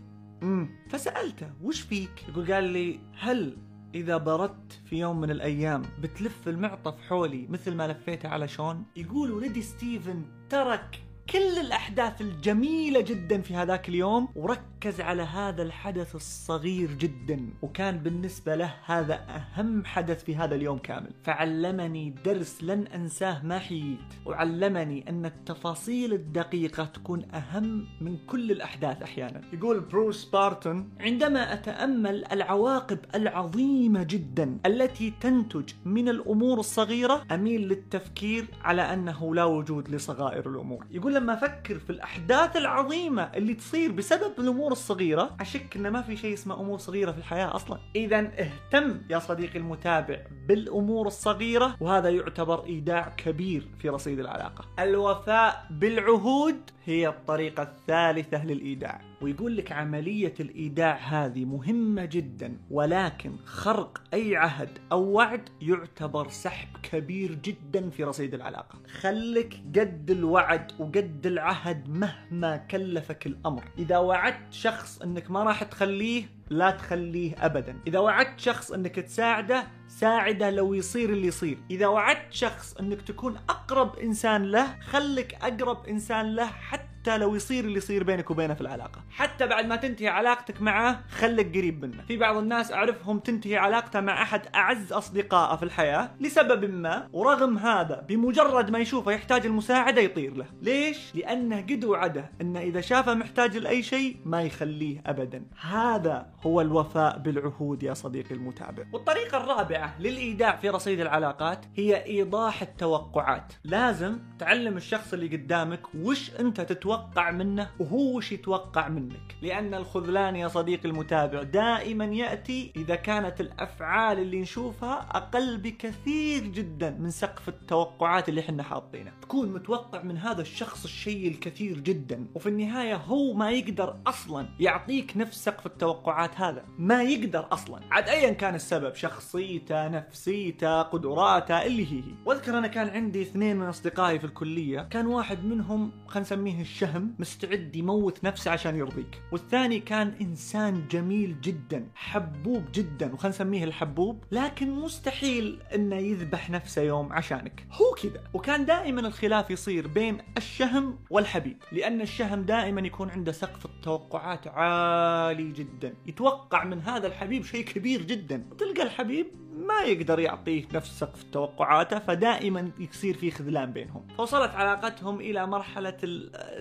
امم 0.43 0.69
فسألته 0.91 1.51
وش 1.63 1.81
فيك؟ 1.81 2.29
يقول 2.29 2.53
قال 2.53 2.65
لي 2.65 3.01
هل 3.19 3.57
إذا 3.95 4.17
بردت 4.17 4.81
في 4.85 4.97
يوم 4.99 5.21
من 5.21 5.31
الأيام 5.31 5.83
بتلف 6.01 6.49
المعطف 6.49 6.95
حولي 7.09 7.47
مثل 7.49 7.75
ما 7.75 7.89
لفيته 7.89 8.29
على 8.29 8.49
شون؟ 8.49 8.85
يقول 8.97 9.33
ولدي 9.33 9.63
ستيفن 9.63 10.23
ترك 10.51 11.01
كل 11.31 11.59
الأحداث 11.61 12.21
الجميلة 12.21 13.01
جدا 13.01 13.41
في 13.41 13.55
هذاك 13.55 13.89
اليوم 13.89 14.29
وركز 14.35 14.63
على 14.87 15.23
هذا 15.23 15.63
الحدث 15.63 16.15
الصغير 16.15 16.93
جدا 16.93 17.51
وكان 17.63 17.99
بالنسبة 17.99 18.55
له 18.55 18.75
هذا 18.87 19.15
أهم 19.15 19.85
حدث 19.85 20.25
في 20.25 20.37
هذا 20.37 20.55
اليوم 20.55 20.79
كامل. 20.79 21.11
فعلمني 21.23 22.15
درس 22.25 22.65
لن 22.65 22.87
أنساه 22.87 23.45
ما 23.45 23.59
حييت 23.59 23.99
وعلمني 24.27 25.09
أن 25.09 25.27
التفاصيل 25.27 26.13
الدقيقة 26.13 26.85
تكون 26.85 27.25
أهم 27.35 27.87
من 28.01 28.17
كل 28.27 28.51
الأحداث 28.51 29.03
أحيانا. 29.03 29.41
يقول 29.53 29.81
بروس 29.81 30.25
بارتون 30.25 30.91
عندما 31.01 31.53
أتأمل 31.53 32.25
العواقب 32.33 32.99
العظيمة 33.15 34.03
جدا 34.03 34.59
التي 34.67 35.15
تنتج 35.21 35.73
من 35.85 36.09
الأمور 36.09 36.61
الصغيرة 36.61 37.25
أميل 37.31 37.69
للتفكير 37.69 38.47
على 38.63 38.83
أنه 38.83 39.35
لا 39.35 39.45
وجود 39.45 39.89
لصغائر 39.89 40.51
الأمور. 40.51 40.87
يقول 40.91 41.15
لما 41.15 41.35
أفكر 41.35 41.79
في 41.79 41.91
الأحداث 41.91 42.57
العظيمة 42.57 43.23
اللي 43.23 43.55
تصير 43.55 43.93
بسبب 43.93 44.33
الأمور 44.39 44.74
الصغيرة 44.75 45.37
أشك 45.41 45.77
ان 45.77 45.89
ما 45.89 46.03
في 46.03 46.17
شيء 46.17 46.35
اسمه 46.35 46.61
أمور 46.61 46.79
صغيرة 46.79 47.13
في 47.13 47.19
الحياة 47.19 47.57
أصلا. 47.57 47.79
اذا 47.97 48.19
اهتم 48.19 49.01
يا 49.11 49.19
صديقي 49.19 49.59
المتابع 49.59 50.19
بالأمور 50.49 51.07
الصغيرة 51.07 51.77
وهذا 51.81 52.09
يعتبر 52.11 52.65
إيداع 52.65 53.15
كبير 53.17 53.69
في 53.79 53.89
رصيد 53.89 54.19
العلاقة. 54.19 54.65
الوفاء 54.79 55.67
بالعهود 55.71 56.71
هي 56.85 57.09
الطريقة 57.09 57.63
الثالثة 57.63 58.45
للإيداع. 58.45 59.01
ويقول 59.25 59.57
لك 59.57 59.73
عملية 59.73 60.35
الإيداع 60.41 60.97
هذه 60.97 61.45
مهمة 61.45 62.05
جدا 62.05 62.57
ولكن 62.71 63.33
خرق 63.45 64.03
أي 64.15 64.37
عهد 64.37 64.79
أو 64.93 65.03
وعد 65.03 65.49
يعتبر 65.61 66.29
سحب 66.29 66.69
كبير 66.83 67.35
جدا 67.35 67.91
في 67.91 68.05
رصيد 68.05 68.35
العلاقة. 68.35 68.79
خلك 69.01 69.55
قد 69.79 70.11
الوعد 70.11 70.73
وقد 70.79 71.27
العهد 71.27 71.89
مهما 71.89 72.57
كلفك 72.57 73.27
الأمر. 73.27 73.65
إذا 73.79 73.99
وعدت 73.99 74.53
شخص 74.53 75.03
أنك 75.03 75.31
ما 75.31 75.43
راح 75.43 75.63
تخليه 75.63 76.25
لا 76.51 76.71
تخليه 76.71 77.35
ابدا. 77.39 77.77
إذا 77.87 77.99
وعدت 77.99 78.41
شخص 78.41 78.73
إنك 78.73 78.95
تساعده 78.95 79.67
ساعده 79.89 80.51
لو 80.51 80.75
يصير 80.75 81.11
اللي 81.11 81.27
يصير. 81.27 81.59
إذا 81.71 81.87
وعدت 81.87 82.33
شخص 82.33 82.77
إنك 82.77 83.03
تكون 83.03 83.37
أقرب 83.49 83.99
إنسان 83.99 84.43
له 84.43 84.81
خلك 84.81 85.35
أقرب 85.35 85.87
إنسان 85.87 86.35
له 86.35 86.47
حتى 86.47 86.84
حتى 87.05 87.19
لو 87.19 87.35
يصير 87.35 87.65
اللي 87.65 87.79
يصير 87.79 88.05
بينك 88.05 88.31
وبينه 88.31 88.55
في 88.55 88.61
العلاقة. 88.61 89.01
حتى 89.11 89.47
بعد 89.47 89.67
ما 89.67 89.77
تنتهي 89.77 90.09
علاقتك 90.09 90.63
معه 90.63 91.05
خلك 91.11 91.57
قريب 91.57 91.85
منه. 91.85 92.03
في 92.03 92.17
بعض 92.17 92.37
الناس 92.37 92.73
أعرفهم 92.73 93.19
تنتهي 93.19 93.57
علاقته 93.57 94.01
مع 94.01 94.23
أحد 94.23 94.43
أعز 94.55 94.93
اصدقائه 94.93 95.57
في 95.57 95.63
الحياة 95.63 96.11
لسبب 96.21 96.65
ما 96.71 97.09
ورغم 97.13 97.59
هذا 97.59 98.07
بمجرد 98.09 98.71
ما 98.71 98.79
يشوفه 98.79 99.13
يحتاج 99.13 99.47
المساعدة 99.47 100.01
يطير 100.01 100.37
له. 100.37 100.47
ليش؟ 100.63 101.15
لأنه 101.15 101.61
قد 101.61 101.85
وعده 101.85 102.31
إنه 102.41 102.61
إذا 102.61 102.81
شافه 102.81 103.15
محتاج 103.15 103.57
لأي 103.57 103.83
شيء 103.83 104.17
ما 104.25 104.43
يخليه 104.43 105.03
ابدا. 105.07 105.45
هذا 105.61 106.27
هو 106.43 106.61
الوفاء 106.61 107.19
بالعهود 107.19 107.83
يا 107.83 107.95
صديقي 107.95 108.35
المتابع. 108.35 108.85
والطريقة 108.93 109.39
الرابعة 109.39 110.01
للإيداع 110.01 110.57
في 110.57 110.71
رصيد 110.71 111.01
العلاقات 111.01 111.65
هي 111.77 112.07
إيضاح 112.07 112.63
التوقعات. 112.63 113.53
لازم 113.65 114.19
تعلم 114.39 114.77
الشخص 114.77 115.13
اللي 115.13 115.37
قدامك 115.37 115.81
وش 115.95 116.31
أنت 116.41 116.61
تتوقع 116.61 116.94
تتوقع 116.95 117.31
منه 117.31 117.71
وهو 117.79 118.17
وش 118.17 118.33
يتوقع 118.33 118.89
منك. 118.89 119.37
لأن 119.43 119.75
الخذلان 119.75 120.37
يا 120.37 120.49
صديقي 120.49 120.89
المتابع 120.89 121.43
دائما 121.43 122.05
يأتي 122.05 122.73
إذا 122.77 122.95
كانت 122.95 123.41
الأفعال 123.41 124.19
اللي 124.19 124.41
نشوفها 124.41 125.09
أقل 125.11 125.57
بكثير 125.57 126.43
جدا 126.47 126.91
من 126.91 127.11
سقف 127.11 127.49
التوقعات 127.49 128.29
اللي 128.29 128.41
إحنا 128.41 128.63
حاطينه. 128.63 129.13
تكون 129.23 129.53
متوقع 129.53 130.03
من 130.03 130.17
هذا 130.17 130.41
الشخص 130.43 130.85
الشيء 130.85 131.29
الكثير 131.29 131.79
جدا 131.79 132.27
وفي 132.35 132.49
النهاية 132.49 132.97
هو 132.97 133.35
ما 133.35 133.51
يقدر 133.51 133.97
أصلا 134.07 134.47
يعطيك 134.61 135.17
نفس 135.17 135.45
سقف 135.45 135.67
التوقعات 135.67 136.41
هذا. 136.41 136.65
ما 136.79 137.03
يقدر 137.03 137.47
أصلا. 137.53 137.81
عاد 137.91 138.09
أيا 138.09 138.33
كان 138.33 138.55
السبب 138.55 138.95
شخصيته 138.95 139.89
نفسيته 139.89 140.83
قدراته 140.83 141.67
اللي 141.67 141.93
هي 141.93 141.99
هي. 141.99 142.15
وأذكر 142.27 142.59
أنا 142.59 142.67
كان 142.67 142.89
عندي 142.89 143.23
اثنين 143.23 143.57
من 143.57 143.67
أصدقائي 143.67 144.19
في 144.19 144.25
الكلية 144.25 144.81
كان 144.81 145.07
واحد 145.07 145.45
منهم 145.45 145.93
خلينا 146.07 146.27
نسميه 146.27 146.61
الشهم 146.85 147.15
مستعد 147.19 147.77
يموت 147.77 148.25
نفسه 148.25 148.51
عشان 148.51 148.77
يرضيك. 148.77 149.23
والثاني 149.33 149.81
كان 149.81 150.15
إنسان 150.21 150.89
جميل 150.91 151.41
جدا 151.41 151.89
حبوب 151.95 152.65
جدا 152.75 153.15
وخلينا 153.15 153.37
نسميه 153.37 153.65
الحبوب 153.65 154.25
لكن 154.33 154.71
مستحيل 154.71 155.59
إنه 155.75 155.97
يذبح 155.97 156.51
نفسه 156.51 156.83
يوم 156.83 157.13
عشانك. 157.13 157.67
هو 157.73 157.95
كذا. 157.95 158.25
وكان 158.35 158.67
دائما 158.67 159.01
الخلاف 159.01 159.51
يصير 159.51 159.87
بين 159.87 160.19
الشهم 160.37 160.99
والحبيب 161.11 161.57
لأن 161.73 162.01
الشهم 162.01 162.43
دائما 162.43 162.81
يكون 162.81 163.11
عنده 163.11 163.33
سقف 163.33 163.65
التوقعات 163.67 164.47
عالي 164.47 165.53
جدا. 165.53 165.95
يتوقع 166.07 166.65
من 166.65 166.81
هذا 166.81 167.07
الحبيب 167.07 167.45
شيء 167.45 167.65
كبير 167.65 168.03
جدا. 168.03 168.45
وتلقى 168.51 168.83
الحبيب 168.83 169.27
ما 169.55 169.81
يقدر 169.81 170.19
يعطيه 170.19 170.65
نفس 170.75 170.99
سقف 170.99 171.23
توقعاته 171.23 171.99
فدائما 171.99 172.71
يصير 172.79 173.15
في 173.17 173.31
خذلان 173.31 173.73
بينهم. 173.73 174.07
فوصلت 174.19 174.51
علاقتهم 174.51 175.21
إلى 175.21 175.47
مرحلة. 175.47 175.99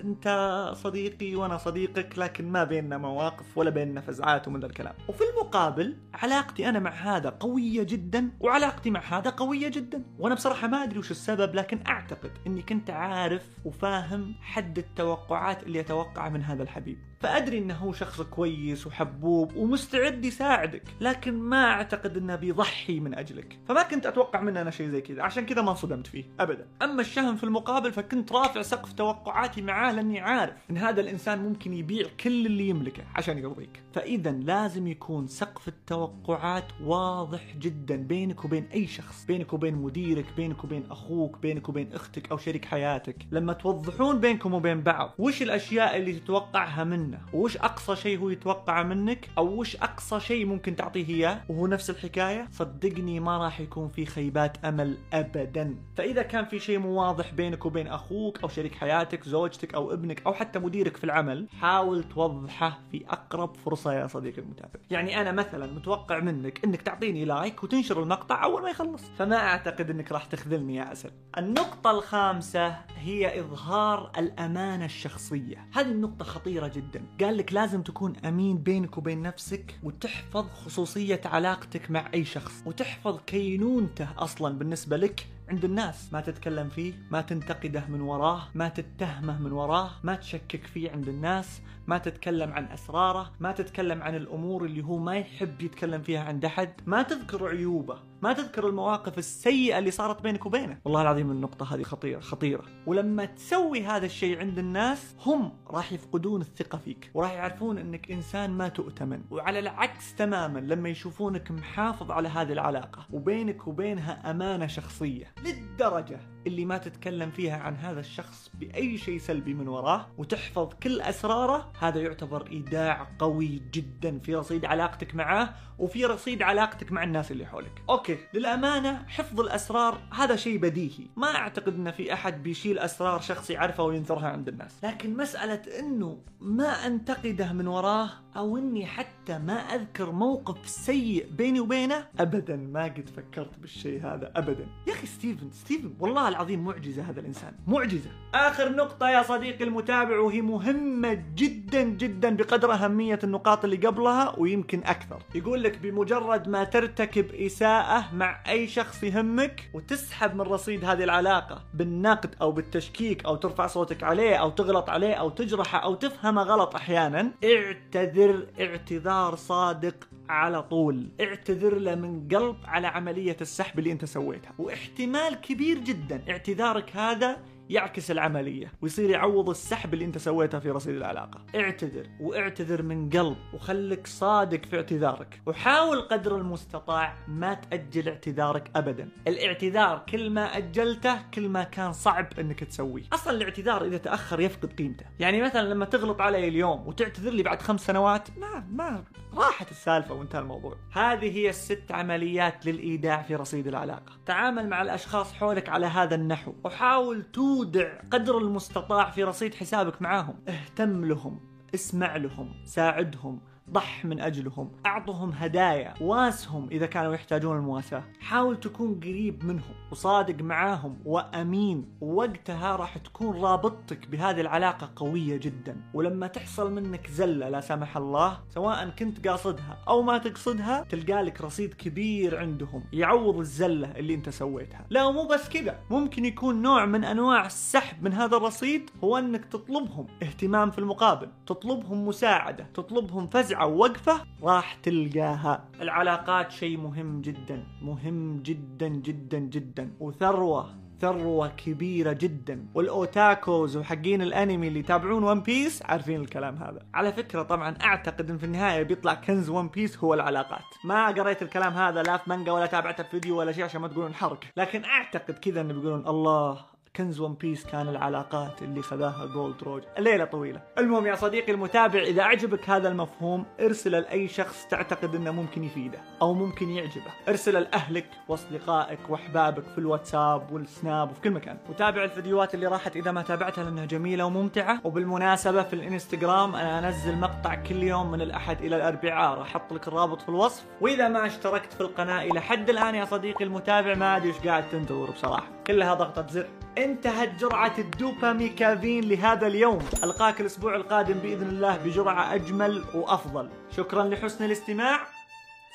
أنت 0.04 0.70
صديقي 0.76 1.34
وأنا 1.34 1.58
صديقك 1.58 2.18
لكن 2.18 2.52
ما 2.52 2.64
بيننا 2.64 2.98
مواقف 2.98 3.58
ولا 3.58 3.70
بيننا 3.70 4.00
فزعات 4.00 4.48
ومن 4.48 4.64
الكلام. 4.64 4.94
وفي 5.08 5.24
المقابل 5.34 5.96
علاقتي 6.14 6.68
أنا 6.68 6.78
مع 6.78 6.90
هذا 6.90 7.28
قوية 7.28 7.82
جدا 7.82 8.30
وعلاقتي 8.40 8.90
مع 8.90 9.00
هذا 9.00 9.30
قوية 9.30 9.68
جدا. 9.68 10.02
وأنا 10.18 10.34
بصراحة 10.34 10.68
ما 10.68 10.84
أدري 10.84 10.98
وش 10.98 11.10
السبب 11.10 11.54
لكن 11.54 11.80
أعتقد 11.86 12.30
إني 12.46 12.62
كنت 12.62 12.90
عارف 12.90 13.42
وفاهم 13.64 14.34
حد 14.40 14.78
التوقعات 14.78 15.62
اللي 15.62 15.80
اتوقعها 15.80 16.28
من 16.28 16.42
هذا 16.42 16.62
الحبيب. 16.62 16.98
فأدري 17.24 17.58
إنه 17.58 17.74
هو 17.74 17.92
شخص 17.92 18.20
كويس 18.20 18.86
وحبوب 18.86 19.56
ومستعد 19.56 20.24
يساعدك 20.24 20.82
لكن 21.00 21.34
ما 21.38 21.70
أعتقد 21.70 22.16
إنه 22.16 22.36
بيضحي 22.36 23.00
من 23.00 23.14
أجلك. 23.14 23.58
فما 23.68 23.82
كنت 23.82 24.06
أتوقع 24.06 24.40
منه 24.40 24.60
أنا 24.60 24.70
شيء 24.70 24.88
زي 24.88 25.00
كذا 25.00 25.22
عشان 25.22 25.46
كذا 25.46 25.62
ما 25.62 25.70
انصدمت 25.70 26.06
فيه 26.06 26.24
ابدا. 26.40 26.66
أما 26.82 27.00
الشهم 27.00 27.36
في 27.36 27.44
المقابل 27.44 27.92
فكنت 27.92 28.32
رافع 28.32 28.62
سقف 28.62 28.92
توقعاتي 28.92 29.62
معاه 29.62 29.92
لأني 29.92 30.20
عارف 30.20 30.54
إن 30.70 30.76
هذا 30.76 31.00
الإنسان 31.00 31.38
ممكن 31.38 31.74
يبيع 31.74 32.06
كل 32.20 32.46
اللي 32.46 32.68
يملكه 32.68 33.04
عشان 33.14 33.38
يرضيك 33.38 33.82
فاذا 33.92 34.30
لازم 34.30 34.86
يكون 34.86 35.26
سقف 35.26 35.68
التوقعات 35.68 36.64
واضح 36.82 37.56
جدا 37.56 37.96
بينك 37.96 38.44
وبين 38.44 38.64
أي 38.64 38.86
شخص 38.86 39.24
بينك 39.24 39.52
وبين 39.52 39.74
مديرك 39.74 40.26
بينك 40.36 40.64
وبين 40.64 40.84
أخوك 40.90 41.38
بينك 41.38 41.68
وبين 41.68 41.92
أختك 41.92 42.30
أو 42.30 42.36
شريك 42.36 42.64
حياتك. 42.64 43.16
لما 43.30 43.52
توضحون 43.52 44.20
بينكم 44.20 44.54
وبين 44.54 44.80
بعض 44.80 45.14
وش 45.18 45.42
الأشياء 45.42 45.96
اللي 45.96 46.12
تتوقعها 46.12 46.84
منه؟ 46.84 47.13
وش 47.32 47.56
أقصى 47.56 47.96
شيء 47.96 48.18
هو 48.18 48.28
يتوقعه 48.30 48.82
منك؟ 48.82 49.28
أو 49.38 49.46
وش 49.46 49.76
أقصى 49.76 50.20
شيء 50.20 50.46
ممكن 50.46 50.76
تعطيه 50.76 51.08
إياه؟ 51.08 51.40
وهو 51.48 51.66
نفس 51.66 51.90
الحكاية؟ 51.90 52.48
صدقني 52.52 53.20
ما 53.20 53.38
راح 53.38 53.60
يكون 53.60 53.88
في 53.88 54.06
خيبات 54.06 54.64
أمل 54.64 54.96
ابدا. 55.12 55.74
فإذا 55.96 56.22
كان 56.22 56.44
في 56.44 56.58
شيء 56.58 56.78
مو 56.78 57.00
واضح 57.00 57.32
بينك 57.34 57.66
وبين 57.66 57.86
أخوك 57.86 58.42
أو 58.42 58.48
شريك 58.48 58.74
حياتك 58.74 59.24
زوجتك 59.24 59.74
أو 59.74 59.92
ابنك 59.92 60.22
أو 60.26 60.34
حتى 60.34 60.58
مديرك 60.58 60.96
في 60.96 61.04
العمل 61.04 61.48
حاول 61.60 62.04
توضحه 62.04 62.78
في 62.92 63.04
أقرب 63.08 63.56
فرصة 63.56 63.92
يا 63.92 64.06
صديقي 64.06 64.42
المتابع. 64.42 64.80
يعني 64.90 65.20
أنا 65.20 65.32
مثلا 65.32 65.72
متوقع 65.72 66.20
منك 66.20 66.64
إنك 66.64 66.82
تعطيني 66.82 67.24
لايك 67.24 67.64
وتنشر 67.64 68.02
المقطع 68.02 68.44
أول 68.44 68.62
ما 68.62 68.70
يخلص. 68.70 69.02
فما 69.18 69.36
أعتقد 69.36 69.90
إنك 69.90 70.12
راح 70.12 70.24
تخذلني 70.24 70.76
يا 70.76 70.82
عسل 70.82 71.10
النقطة 71.38 71.90
الخامسة 71.90 72.76
هي 72.96 73.40
إظهار 73.40 74.10
الأمانة 74.18 74.84
الشخصية. 74.84 75.68
هذه 75.74 75.90
النقطة 75.90 76.24
خطيرة 76.24 76.68
جدا. 76.68 76.93
قال 77.20 77.36
لك 77.36 77.52
لازم 77.52 77.82
تكون 77.82 78.16
أمين 78.16 78.58
بينك 78.58 78.98
وبين 78.98 79.22
نفسك 79.22 79.78
وتحفظ 79.82 80.46
خصوصية 80.50 81.20
علاقتك 81.24 81.90
مع 81.90 82.10
أي 82.14 82.24
شخص 82.24 82.62
وتحفظ 82.66 83.20
كينونته 83.26 84.08
أصلا 84.18 84.58
بالنسبة 84.58 84.96
لك 84.96 85.26
عند 85.48 85.64
الناس. 85.64 86.12
ما 86.12 86.20
تتكلم 86.20 86.68
فيه 86.68 86.92
ما 87.10 87.20
تنتقده 87.20 87.86
من 87.88 88.00
وراه 88.00 88.48
ما 88.54 88.68
تتهمه 88.68 89.42
من 89.42 89.52
وراه 89.52 89.90
ما 90.02 90.14
تشكك 90.14 90.66
فيه 90.66 90.90
عند 90.90 91.08
الناس 91.08 91.60
ما 91.86 91.98
تتكلم 91.98 92.52
عن 92.52 92.64
أسراره 92.64 93.32
ما 93.40 93.52
تتكلم 93.52 94.02
عن 94.02 94.14
الأمور 94.14 94.64
اللي 94.64 94.84
هو 94.84 94.98
ما 94.98 95.16
يحب 95.16 95.62
يتكلم 95.62 96.02
فيها 96.02 96.24
عند 96.24 96.44
أحد 96.44 96.72
ما 96.86 97.02
تذكر 97.02 97.48
عيوبه. 97.48 97.98
ما 98.22 98.32
تذكر 98.32 98.68
المواقف 98.68 99.18
السيئة 99.18 99.78
اللي 99.78 99.90
صارت 99.90 100.22
بينك 100.22 100.46
وبينه؟ 100.46 100.78
والله 100.84 101.02
العظيم 101.02 101.30
النقطة 101.30 101.74
هذه 101.74 101.82
خطيرة 101.82 102.20
خطيرة. 102.20 102.64
ولما 102.86 103.24
تسوي 103.24 103.82
هذا 103.82 104.06
الشيء 104.06 104.38
عند 104.38 104.58
الناس 104.58 105.16
هم 105.26 105.52
راح 105.70 105.92
يفقدون 105.92 106.40
الثقة 106.40 106.78
فيك 106.78 107.10
وراح 107.14 107.32
يعرفون 107.32 107.78
إنك 107.78 108.10
إنسان 108.10 108.50
ما 108.50 108.68
تؤتمن. 108.68 109.22
وعلى 109.30 109.58
العكس 109.58 110.14
تماما 110.14 110.58
لما 110.58 110.88
يشوفونك 110.88 111.50
محافظ 111.50 112.10
على 112.10 112.28
هذه 112.28 112.52
العلاقة 112.52 113.06
وبينك 113.12 113.66
وبينها 113.66 114.30
أمانة 114.30 114.66
شخصية 114.66 115.34
للدرجة 115.44 116.20
اللي 116.46 116.64
ما 116.64 116.78
تتكلم 116.78 117.30
فيها 117.30 117.56
عن 117.56 117.76
هذا 117.76 118.00
الشخص 118.00 118.50
بأي 118.54 118.98
شيء 118.98 119.18
سلبي 119.18 119.54
من 119.54 119.68
وراه 119.68 120.06
وتحفظ 120.18 120.72
كل 120.82 121.00
أسراره 121.00 121.72
هذا 121.78 122.00
يعتبر 122.00 122.46
إيداع 122.46 123.08
قوي 123.18 123.62
جدا 123.72 124.18
في 124.18 124.34
رصيد 124.34 124.64
علاقتك 124.64 125.14
معه 125.14 125.54
وفي 125.78 126.04
رصيد 126.04 126.42
علاقتك 126.42 126.92
مع 126.92 127.04
الناس 127.04 127.32
اللي 127.32 127.46
حولك. 127.46 127.82
okay 128.10 128.18
للأمانة 128.34 129.04
حفظ 129.08 129.40
الأسرار 129.40 129.98
هذا 130.12 130.36
شيء 130.36 130.58
بديهي. 130.58 131.06
ما 131.16 131.36
أعتقد 131.36 131.74
إن 131.74 131.90
في 131.90 132.12
أحد 132.12 132.42
بيشيل 132.42 132.78
أسرار 132.78 133.20
شخص 133.20 133.50
يعرفها 133.50 133.84
وينثرها 133.84 134.28
عند 134.28 134.48
الناس. 134.48 134.84
لكن 134.84 135.16
مسألة 135.16 135.62
إنه 135.78 136.18
ما 136.40 136.86
أنتقده 136.86 137.52
من 137.52 137.66
وراه 137.66 138.10
أو 138.36 138.56
إني 138.58 138.86
حتى 138.86 139.38
ما 139.38 139.54
أذكر 139.54 140.12
موقف 140.12 140.68
سيء 140.68 141.26
بيني 141.30 141.60
وبينه 141.60 142.06
ابدا 142.20 142.56
ما 142.56 142.84
قد 142.84 143.08
فكرت 143.16 143.58
بالشيء 143.58 144.06
هذا 144.06 144.32
ابدا. 144.36 144.66
يا 144.86 144.92
أخي 144.92 145.06
ستيفن 145.06 145.50
ستيفن 145.50 145.94
والله 146.00 146.28
العظيم 146.28 146.64
معجزة 146.64 147.02
هذا 147.02 147.20
الإنسان 147.20 147.52
معجزة. 147.66 148.10
آخر 148.34 148.76
نقطة 148.76 149.08
يا 149.08 149.22
صديقي 149.22 149.64
المتابع 149.64 150.18
وهي 150.18 150.40
مهمة 150.40 151.24
جدا 151.34 151.82
جدا 151.82 152.36
بقدر 152.36 152.72
أهمية 152.72 153.18
النقاط 153.24 153.64
اللي 153.64 153.76
قبلها 153.76 154.38
ويمكن 154.38 154.78
أكثر. 154.84 155.22
يقول 155.34 155.62
لك 155.62 155.78
بمجرد 155.78 156.48
ما 156.48 156.64
ترتكب 156.64 157.34
إساءة 157.34 157.93
مع 158.12 158.42
أي 158.48 158.68
شخص 158.68 159.02
يهمك 159.02 159.70
وتسحب 159.74 160.34
من 160.34 160.40
رصيد 160.40 160.84
هذه 160.84 161.04
العلاقة 161.04 161.64
بالنقد 161.74 162.34
أو 162.40 162.52
بالتشكيك 162.52 163.24
أو 163.24 163.36
ترفع 163.36 163.66
صوتك 163.66 164.02
عليه 164.02 164.36
أو 164.36 164.50
تغلط 164.50 164.90
عليه 164.90 165.14
أو 165.14 165.30
تجرحه 165.30 165.78
أو 165.78 165.94
تفهمه 165.94 166.42
غلط 166.42 166.74
أحيانا. 166.74 167.32
اعتذر 167.44 168.46
اعتذار 168.60 169.34
صادق 169.34 170.08
على 170.28 170.62
طول. 170.62 171.08
اعتذر 171.20 171.78
له 171.78 171.94
من 171.94 172.28
قلب 172.28 172.56
على 172.64 172.86
عملية 172.86 173.36
السحب 173.40 173.78
اللي 173.78 173.92
أنت 173.92 174.04
سويتها. 174.04 174.52
واحتمال 174.58 175.34
كبير 175.34 175.78
جدا 175.78 176.22
اعتذارك 176.28 176.96
هذا 176.96 177.36
يعكس 177.70 178.10
العملية 178.10 178.72
ويصير 178.82 179.10
يعوض 179.10 179.50
السحب 179.50 179.94
اللي 179.94 180.04
انت 180.04 180.18
سويته 180.18 180.58
في 180.58 180.70
رصيد 180.70 180.96
العلاقة. 180.96 181.40
اعتذر 181.54 182.06
واعتذر 182.20 182.82
من 182.82 183.10
قلب 183.10 183.36
وخلك 183.54 184.06
صادق 184.06 184.64
في 184.64 184.76
اعتذارك. 184.76 185.40
وحاول 185.46 186.00
قدر 186.00 186.36
المستطاع 186.36 187.16
ما 187.28 187.54
تأجل 187.54 188.08
اعتذارك 188.08 188.70
ابدا. 188.76 189.08
الاعتذار 189.28 190.04
كل 190.08 190.30
ما 190.30 190.56
أجلته 190.56 191.30
كل 191.34 191.48
ما 191.48 191.64
كان 191.64 191.92
صعب 191.92 192.26
إنك 192.38 192.64
تسويه. 192.64 193.04
أصلا 193.12 193.36
الاعتذار 193.36 193.84
إذا 193.84 193.96
تأخر 193.96 194.40
يفقد 194.40 194.72
قيمته. 194.72 195.06
يعني 195.18 195.42
مثلا 195.42 195.68
لما 195.68 195.84
تغلط 195.84 196.20
علي 196.20 196.48
اليوم 196.48 196.88
وتعتذر 196.88 197.30
لي 197.30 197.42
بعد 197.42 197.62
خمس 197.62 197.86
سنوات 197.86 198.28
ما 198.38 198.66
ما 198.70 199.04
راحت 199.38 199.70
السالفة 199.70 200.14
وانتهى 200.14 200.40
الموضوع. 200.40 200.76
هذه 200.92 201.36
هي 201.38 201.48
الست 201.48 201.84
عمليات 201.90 202.66
للإيداع 202.66 203.22
في 203.22 203.34
رصيد 203.34 203.66
العلاقة. 203.66 204.12
تعامل 204.26 204.68
مع 204.68 204.82
الأشخاص 204.82 205.32
حولك 205.32 205.68
على 205.68 205.86
هذا 205.86 206.14
النحو. 206.14 206.52
وحاول 206.64 207.22
تودع 207.22 208.00
قدر 208.10 208.38
المستطاع 208.38 209.10
في 209.10 209.24
رصيد 209.24 209.54
حسابك 209.54 210.02
معاهم. 210.02 210.34
اهتم 210.48 211.04
لهم 211.04 211.40
اسمع 211.74 212.16
لهم 212.16 212.54
ساعدهم. 212.64 213.40
ضح 213.70 214.04
من 214.04 214.20
أجلهم 214.20 214.70
أعطهم 214.86 215.32
هدايا 215.32 215.94
واسهم 216.00 216.68
إذا 216.70 216.86
كانوا 216.86 217.14
يحتاجون 217.14 217.56
المواساة. 217.56 218.02
حاول 218.20 218.60
تكون 218.60 219.00
قريب 219.00 219.44
منهم 219.44 219.74
وصادق 219.90 220.42
معاهم 220.42 220.96
وأمين. 221.04 221.88
ووقتها 222.00 222.76
راح 222.76 222.98
تكون 222.98 223.40
رابطتك 223.42 224.08
بهذه 224.08 224.40
العلاقة 224.40 224.90
قوية 224.96 225.36
جدا. 225.36 225.76
ولما 225.94 226.26
تحصل 226.26 226.72
منك 226.72 227.10
زلة 227.10 227.48
لا 227.48 227.60
سمح 227.60 227.96
الله 227.96 228.40
سواء 228.54 228.88
كنت 228.88 229.28
قاصدها 229.28 229.78
أو 229.88 230.02
ما 230.02 230.18
تقصدها 230.18 230.86
تلقى 230.88 231.22
لك 231.22 231.40
رصيد 231.40 231.74
كبير 231.74 232.38
عندهم 232.38 232.84
يعوض 232.92 233.38
الزلة 233.38 233.90
اللي 233.90 234.14
أنت 234.14 234.28
سويتها. 234.28 234.86
لا 234.90 235.10
مو 235.10 235.26
بس 235.26 235.48
كذا. 235.48 235.80
ممكن 235.90 236.24
يكون 236.24 236.62
نوع 236.62 236.84
من 236.84 237.04
أنواع 237.04 237.46
السحب 237.46 238.02
من 238.02 238.12
هذا 238.12 238.36
الرصيد 238.36 238.90
هو 239.04 239.18
أنك 239.18 239.44
تطلبهم 239.44 240.06
اهتمام 240.22 240.70
في 240.70 240.78
المقابل 240.78 241.28
تطلبهم 241.46 242.08
مساعدة 242.08 242.66
تطلبهم 242.74 243.26
فزعه 243.54 243.66
ووقفة 243.66 244.24
راح 244.42 244.74
تلقاها. 244.74 245.68
العلاقات 245.80 246.52
شيء 246.52 246.76
مهم 246.76 247.20
جدا 247.20 247.66
مهم 247.82 248.42
جدا 248.42 248.88
جدا 248.88 249.38
جدا. 249.38 249.90
وثروة 250.00 250.74
ثروة 251.00 251.48
كبيرة 251.48 252.12
جدا. 252.12 252.66
وال 252.74 253.00
otakus 253.00 253.76
وحقين 253.76 254.22
الأنمي 254.22 254.68
اللي 254.68 254.80
يتابعون 254.80 255.22
One 255.24 255.40
Piece 255.40 255.82
عارفين 255.82 256.20
الكلام 256.20 256.56
هذا. 256.56 256.86
على 256.94 257.12
فكرة 257.12 257.42
طبعا 257.42 257.74
أعتقد 257.84 258.30
إن 258.30 258.38
في 258.38 258.46
النهاية 258.46 258.82
بيطلع 258.82 259.14
كنز 259.14 259.48
One 259.50 259.68
Piece 259.68 259.98
هو 259.98 260.14
العلاقات. 260.14 260.64
ما 260.84 261.06
قريت 261.06 261.42
الكلام 261.42 261.72
هذا 261.72 262.02
لا 262.02 262.16
في 262.16 262.30
مانجا 262.30 262.52
ولا 262.52 262.66
تابعته 262.66 263.02
في 263.02 263.10
فيديو 263.10 263.38
ولا 263.38 263.52
شيء 263.52 263.64
عشان 263.64 263.80
ما 263.80 263.88
تقولون 263.88 264.14
حرق. 264.14 264.40
لكن 264.56 264.84
أعتقد 264.84 265.34
كذا 265.34 265.60
انه 265.60 265.74
بيقولون 265.74 266.06
الله 266.06 266.73
كنز 266.96 267.20
One 267.20 267.34
Piece 267.34 267.66
كان 267.66 267.88
العلاقات 267.88 268.62
اللي 268.62 268.82
خذاها 268.82 269.26
جولد 269.26 269.62
روجر. 269.62 269.82
الليلة 269.98 270.24
طويلة. 270.24 270.60
المهم 270.78 271.06
يا 271.06 271.14
صديقي 271.14 271.52
المتابع 271.52 272.00
إذا 272.00 272.22
أعجبك 272.22 272.70
هذا 272.70 272.88
المفهوم 272.88 273.46
ارسله 273.60 273.98
لأي 273.98 274.28
شخص 274.28 274.66
تعتقد 274.70 275.14
أنه 275.14 275.30
ممكن 275.30 275.64
يفيده 275.64 275.98
أو 276.22 276.34
ممكن 276.34 276.70
يعجبه. 276.70 277.10
ارسله 277.28 277.60
لأهلك 277.60 278.06
وأصدقائك 278.28 278.98
وأحبابك 279.08 279.64
في 279.64 279.78
الواتساب 279.78 280.52
والسناب 280.52 281.10
وفي 281.10 281.20
كل 281.20 281.30
مكان. 281.30 281.58
وتابع 281.70 282.04
الفيديوهات 282.04 282.54
اللي 282.54 282.66
راحت 282.66 282.96
إذا 282.96 283.12
ما 283.12 283.22
تابعتها 283.22 283.64
لأنها 283.64 283.84
جميلة 283.84 284.24
وممتعة. 284.24 284.80
وبالمناسبة 284.84 285.62
في 285.62 285.72
الإنستغرام 285.72 286.54
أنا 286.54 286.88
أنزل 286.88 287.16
مقطع 287.16 287.54
كل 287.54 287.82
يوم 287.82 288.10
من 288.10 288.20
الأحد 288.20 288.62
إلى 288.62 288.76
الأربعاء. 288.76 289.38
راح 289.38 289.46
أحط 289.56 289.72
لك 289.72 289.88
الرابط 289.88 290.22
في 290.22 290.28
الوصف. 290.28 290.64
وإذا 290.80 291.08
ما 291.08 291.26
اشتركت 291.26 291.72
في 291.72 291.80
القناة 291.80 292.22
إلى 292.22 292.40
حد 292.40 292.70
الآن 292.70 292.94
يا 292.94 293.04
صديقي 293.04 293.44
المتابع 293.44 293.94
ما 293.94 294.16
أدري 294.16 294.28
إيش 294.28 294.38
قاعد 294.38 294.68
تنتظر 294.68 295.10
بصراحة. 295.10 295.46
كلها 295.66 295.94
ضغطة 295.94 296.26
زر. 296.26 296.48
انتهت 296.78 297.40
جرعة 297.40 297.74
الدوباميكافين 297.78 299.04
لهذا 299.08 299.46
اليوم. 299.46 299.78
ألقاك 300.04 300.40
الأسبوع 300.40 300.76
القادم 300.76 301.14
بإذن 301.14 301.48
الله 301.48 301.76
بجرعة 301.76 302.34
أجمل 302.34 302.84
وأفضل. 302.94 303.50
شكرا 303.70 304.04
لحسن 304.04 304.44
الاستماع. 304.44 305.06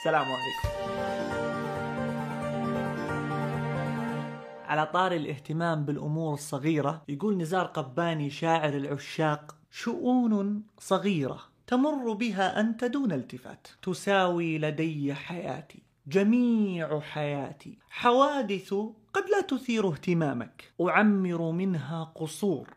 سلام 0.03 0.25
عليكم. 0.25 0.69
على 4.67 4.85
طار 4.85 5.11
الاهتمام 5.11 5.85
بالأمور 5.85 6.33
الصغيرة 6.33 7.01
يقول 7.07 7.37
نزار 7.37 7.65
قباني 7.65 8.29
شاعر 8.29 8.73
العشاق 8.73 9.55
شؤون 9.71 10.63
صغيرة 10.79 11.39
تمر 11.67 12.13
بها 12.13 12.59
أنت 12.59 12.83
دون 12.83 13.11
التفات 13.11 13.67
تساوي 13.81 14.57
لدي 14.57 15.13
حياتي 15.13 15.83
جميع 16.07 16.99
حياتي 16.99 17.77
حوادث 17.89 18.73
قد 19.13 19.23
لا 19.29 19.41
تثير 19.41 19.89
اهتمامك. 19.89 20.73
أعمر 20.81 21.51
منها 21.51 22.03
قصور 22.03 22.67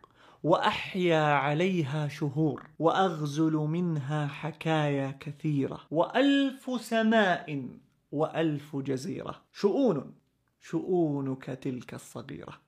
وأحيا 0.43 1.23
عليها 1.23 2.09
شهور 2.09 2.67
وأغزل 2.79 3.53
منها 3.53 4.27
حكايا 4.27 5.17
كثيرة. 5.21 5.81
وألف 5.91 6.81
سماء 6.81 7.69
وألف 8.12 8.77
جزيرة. 8.77 9.42
شؤون 9.53 10.14
شؤونك 10.61 11.45
تلك 11.45 11.95
الصغيرة. 11.95 12.62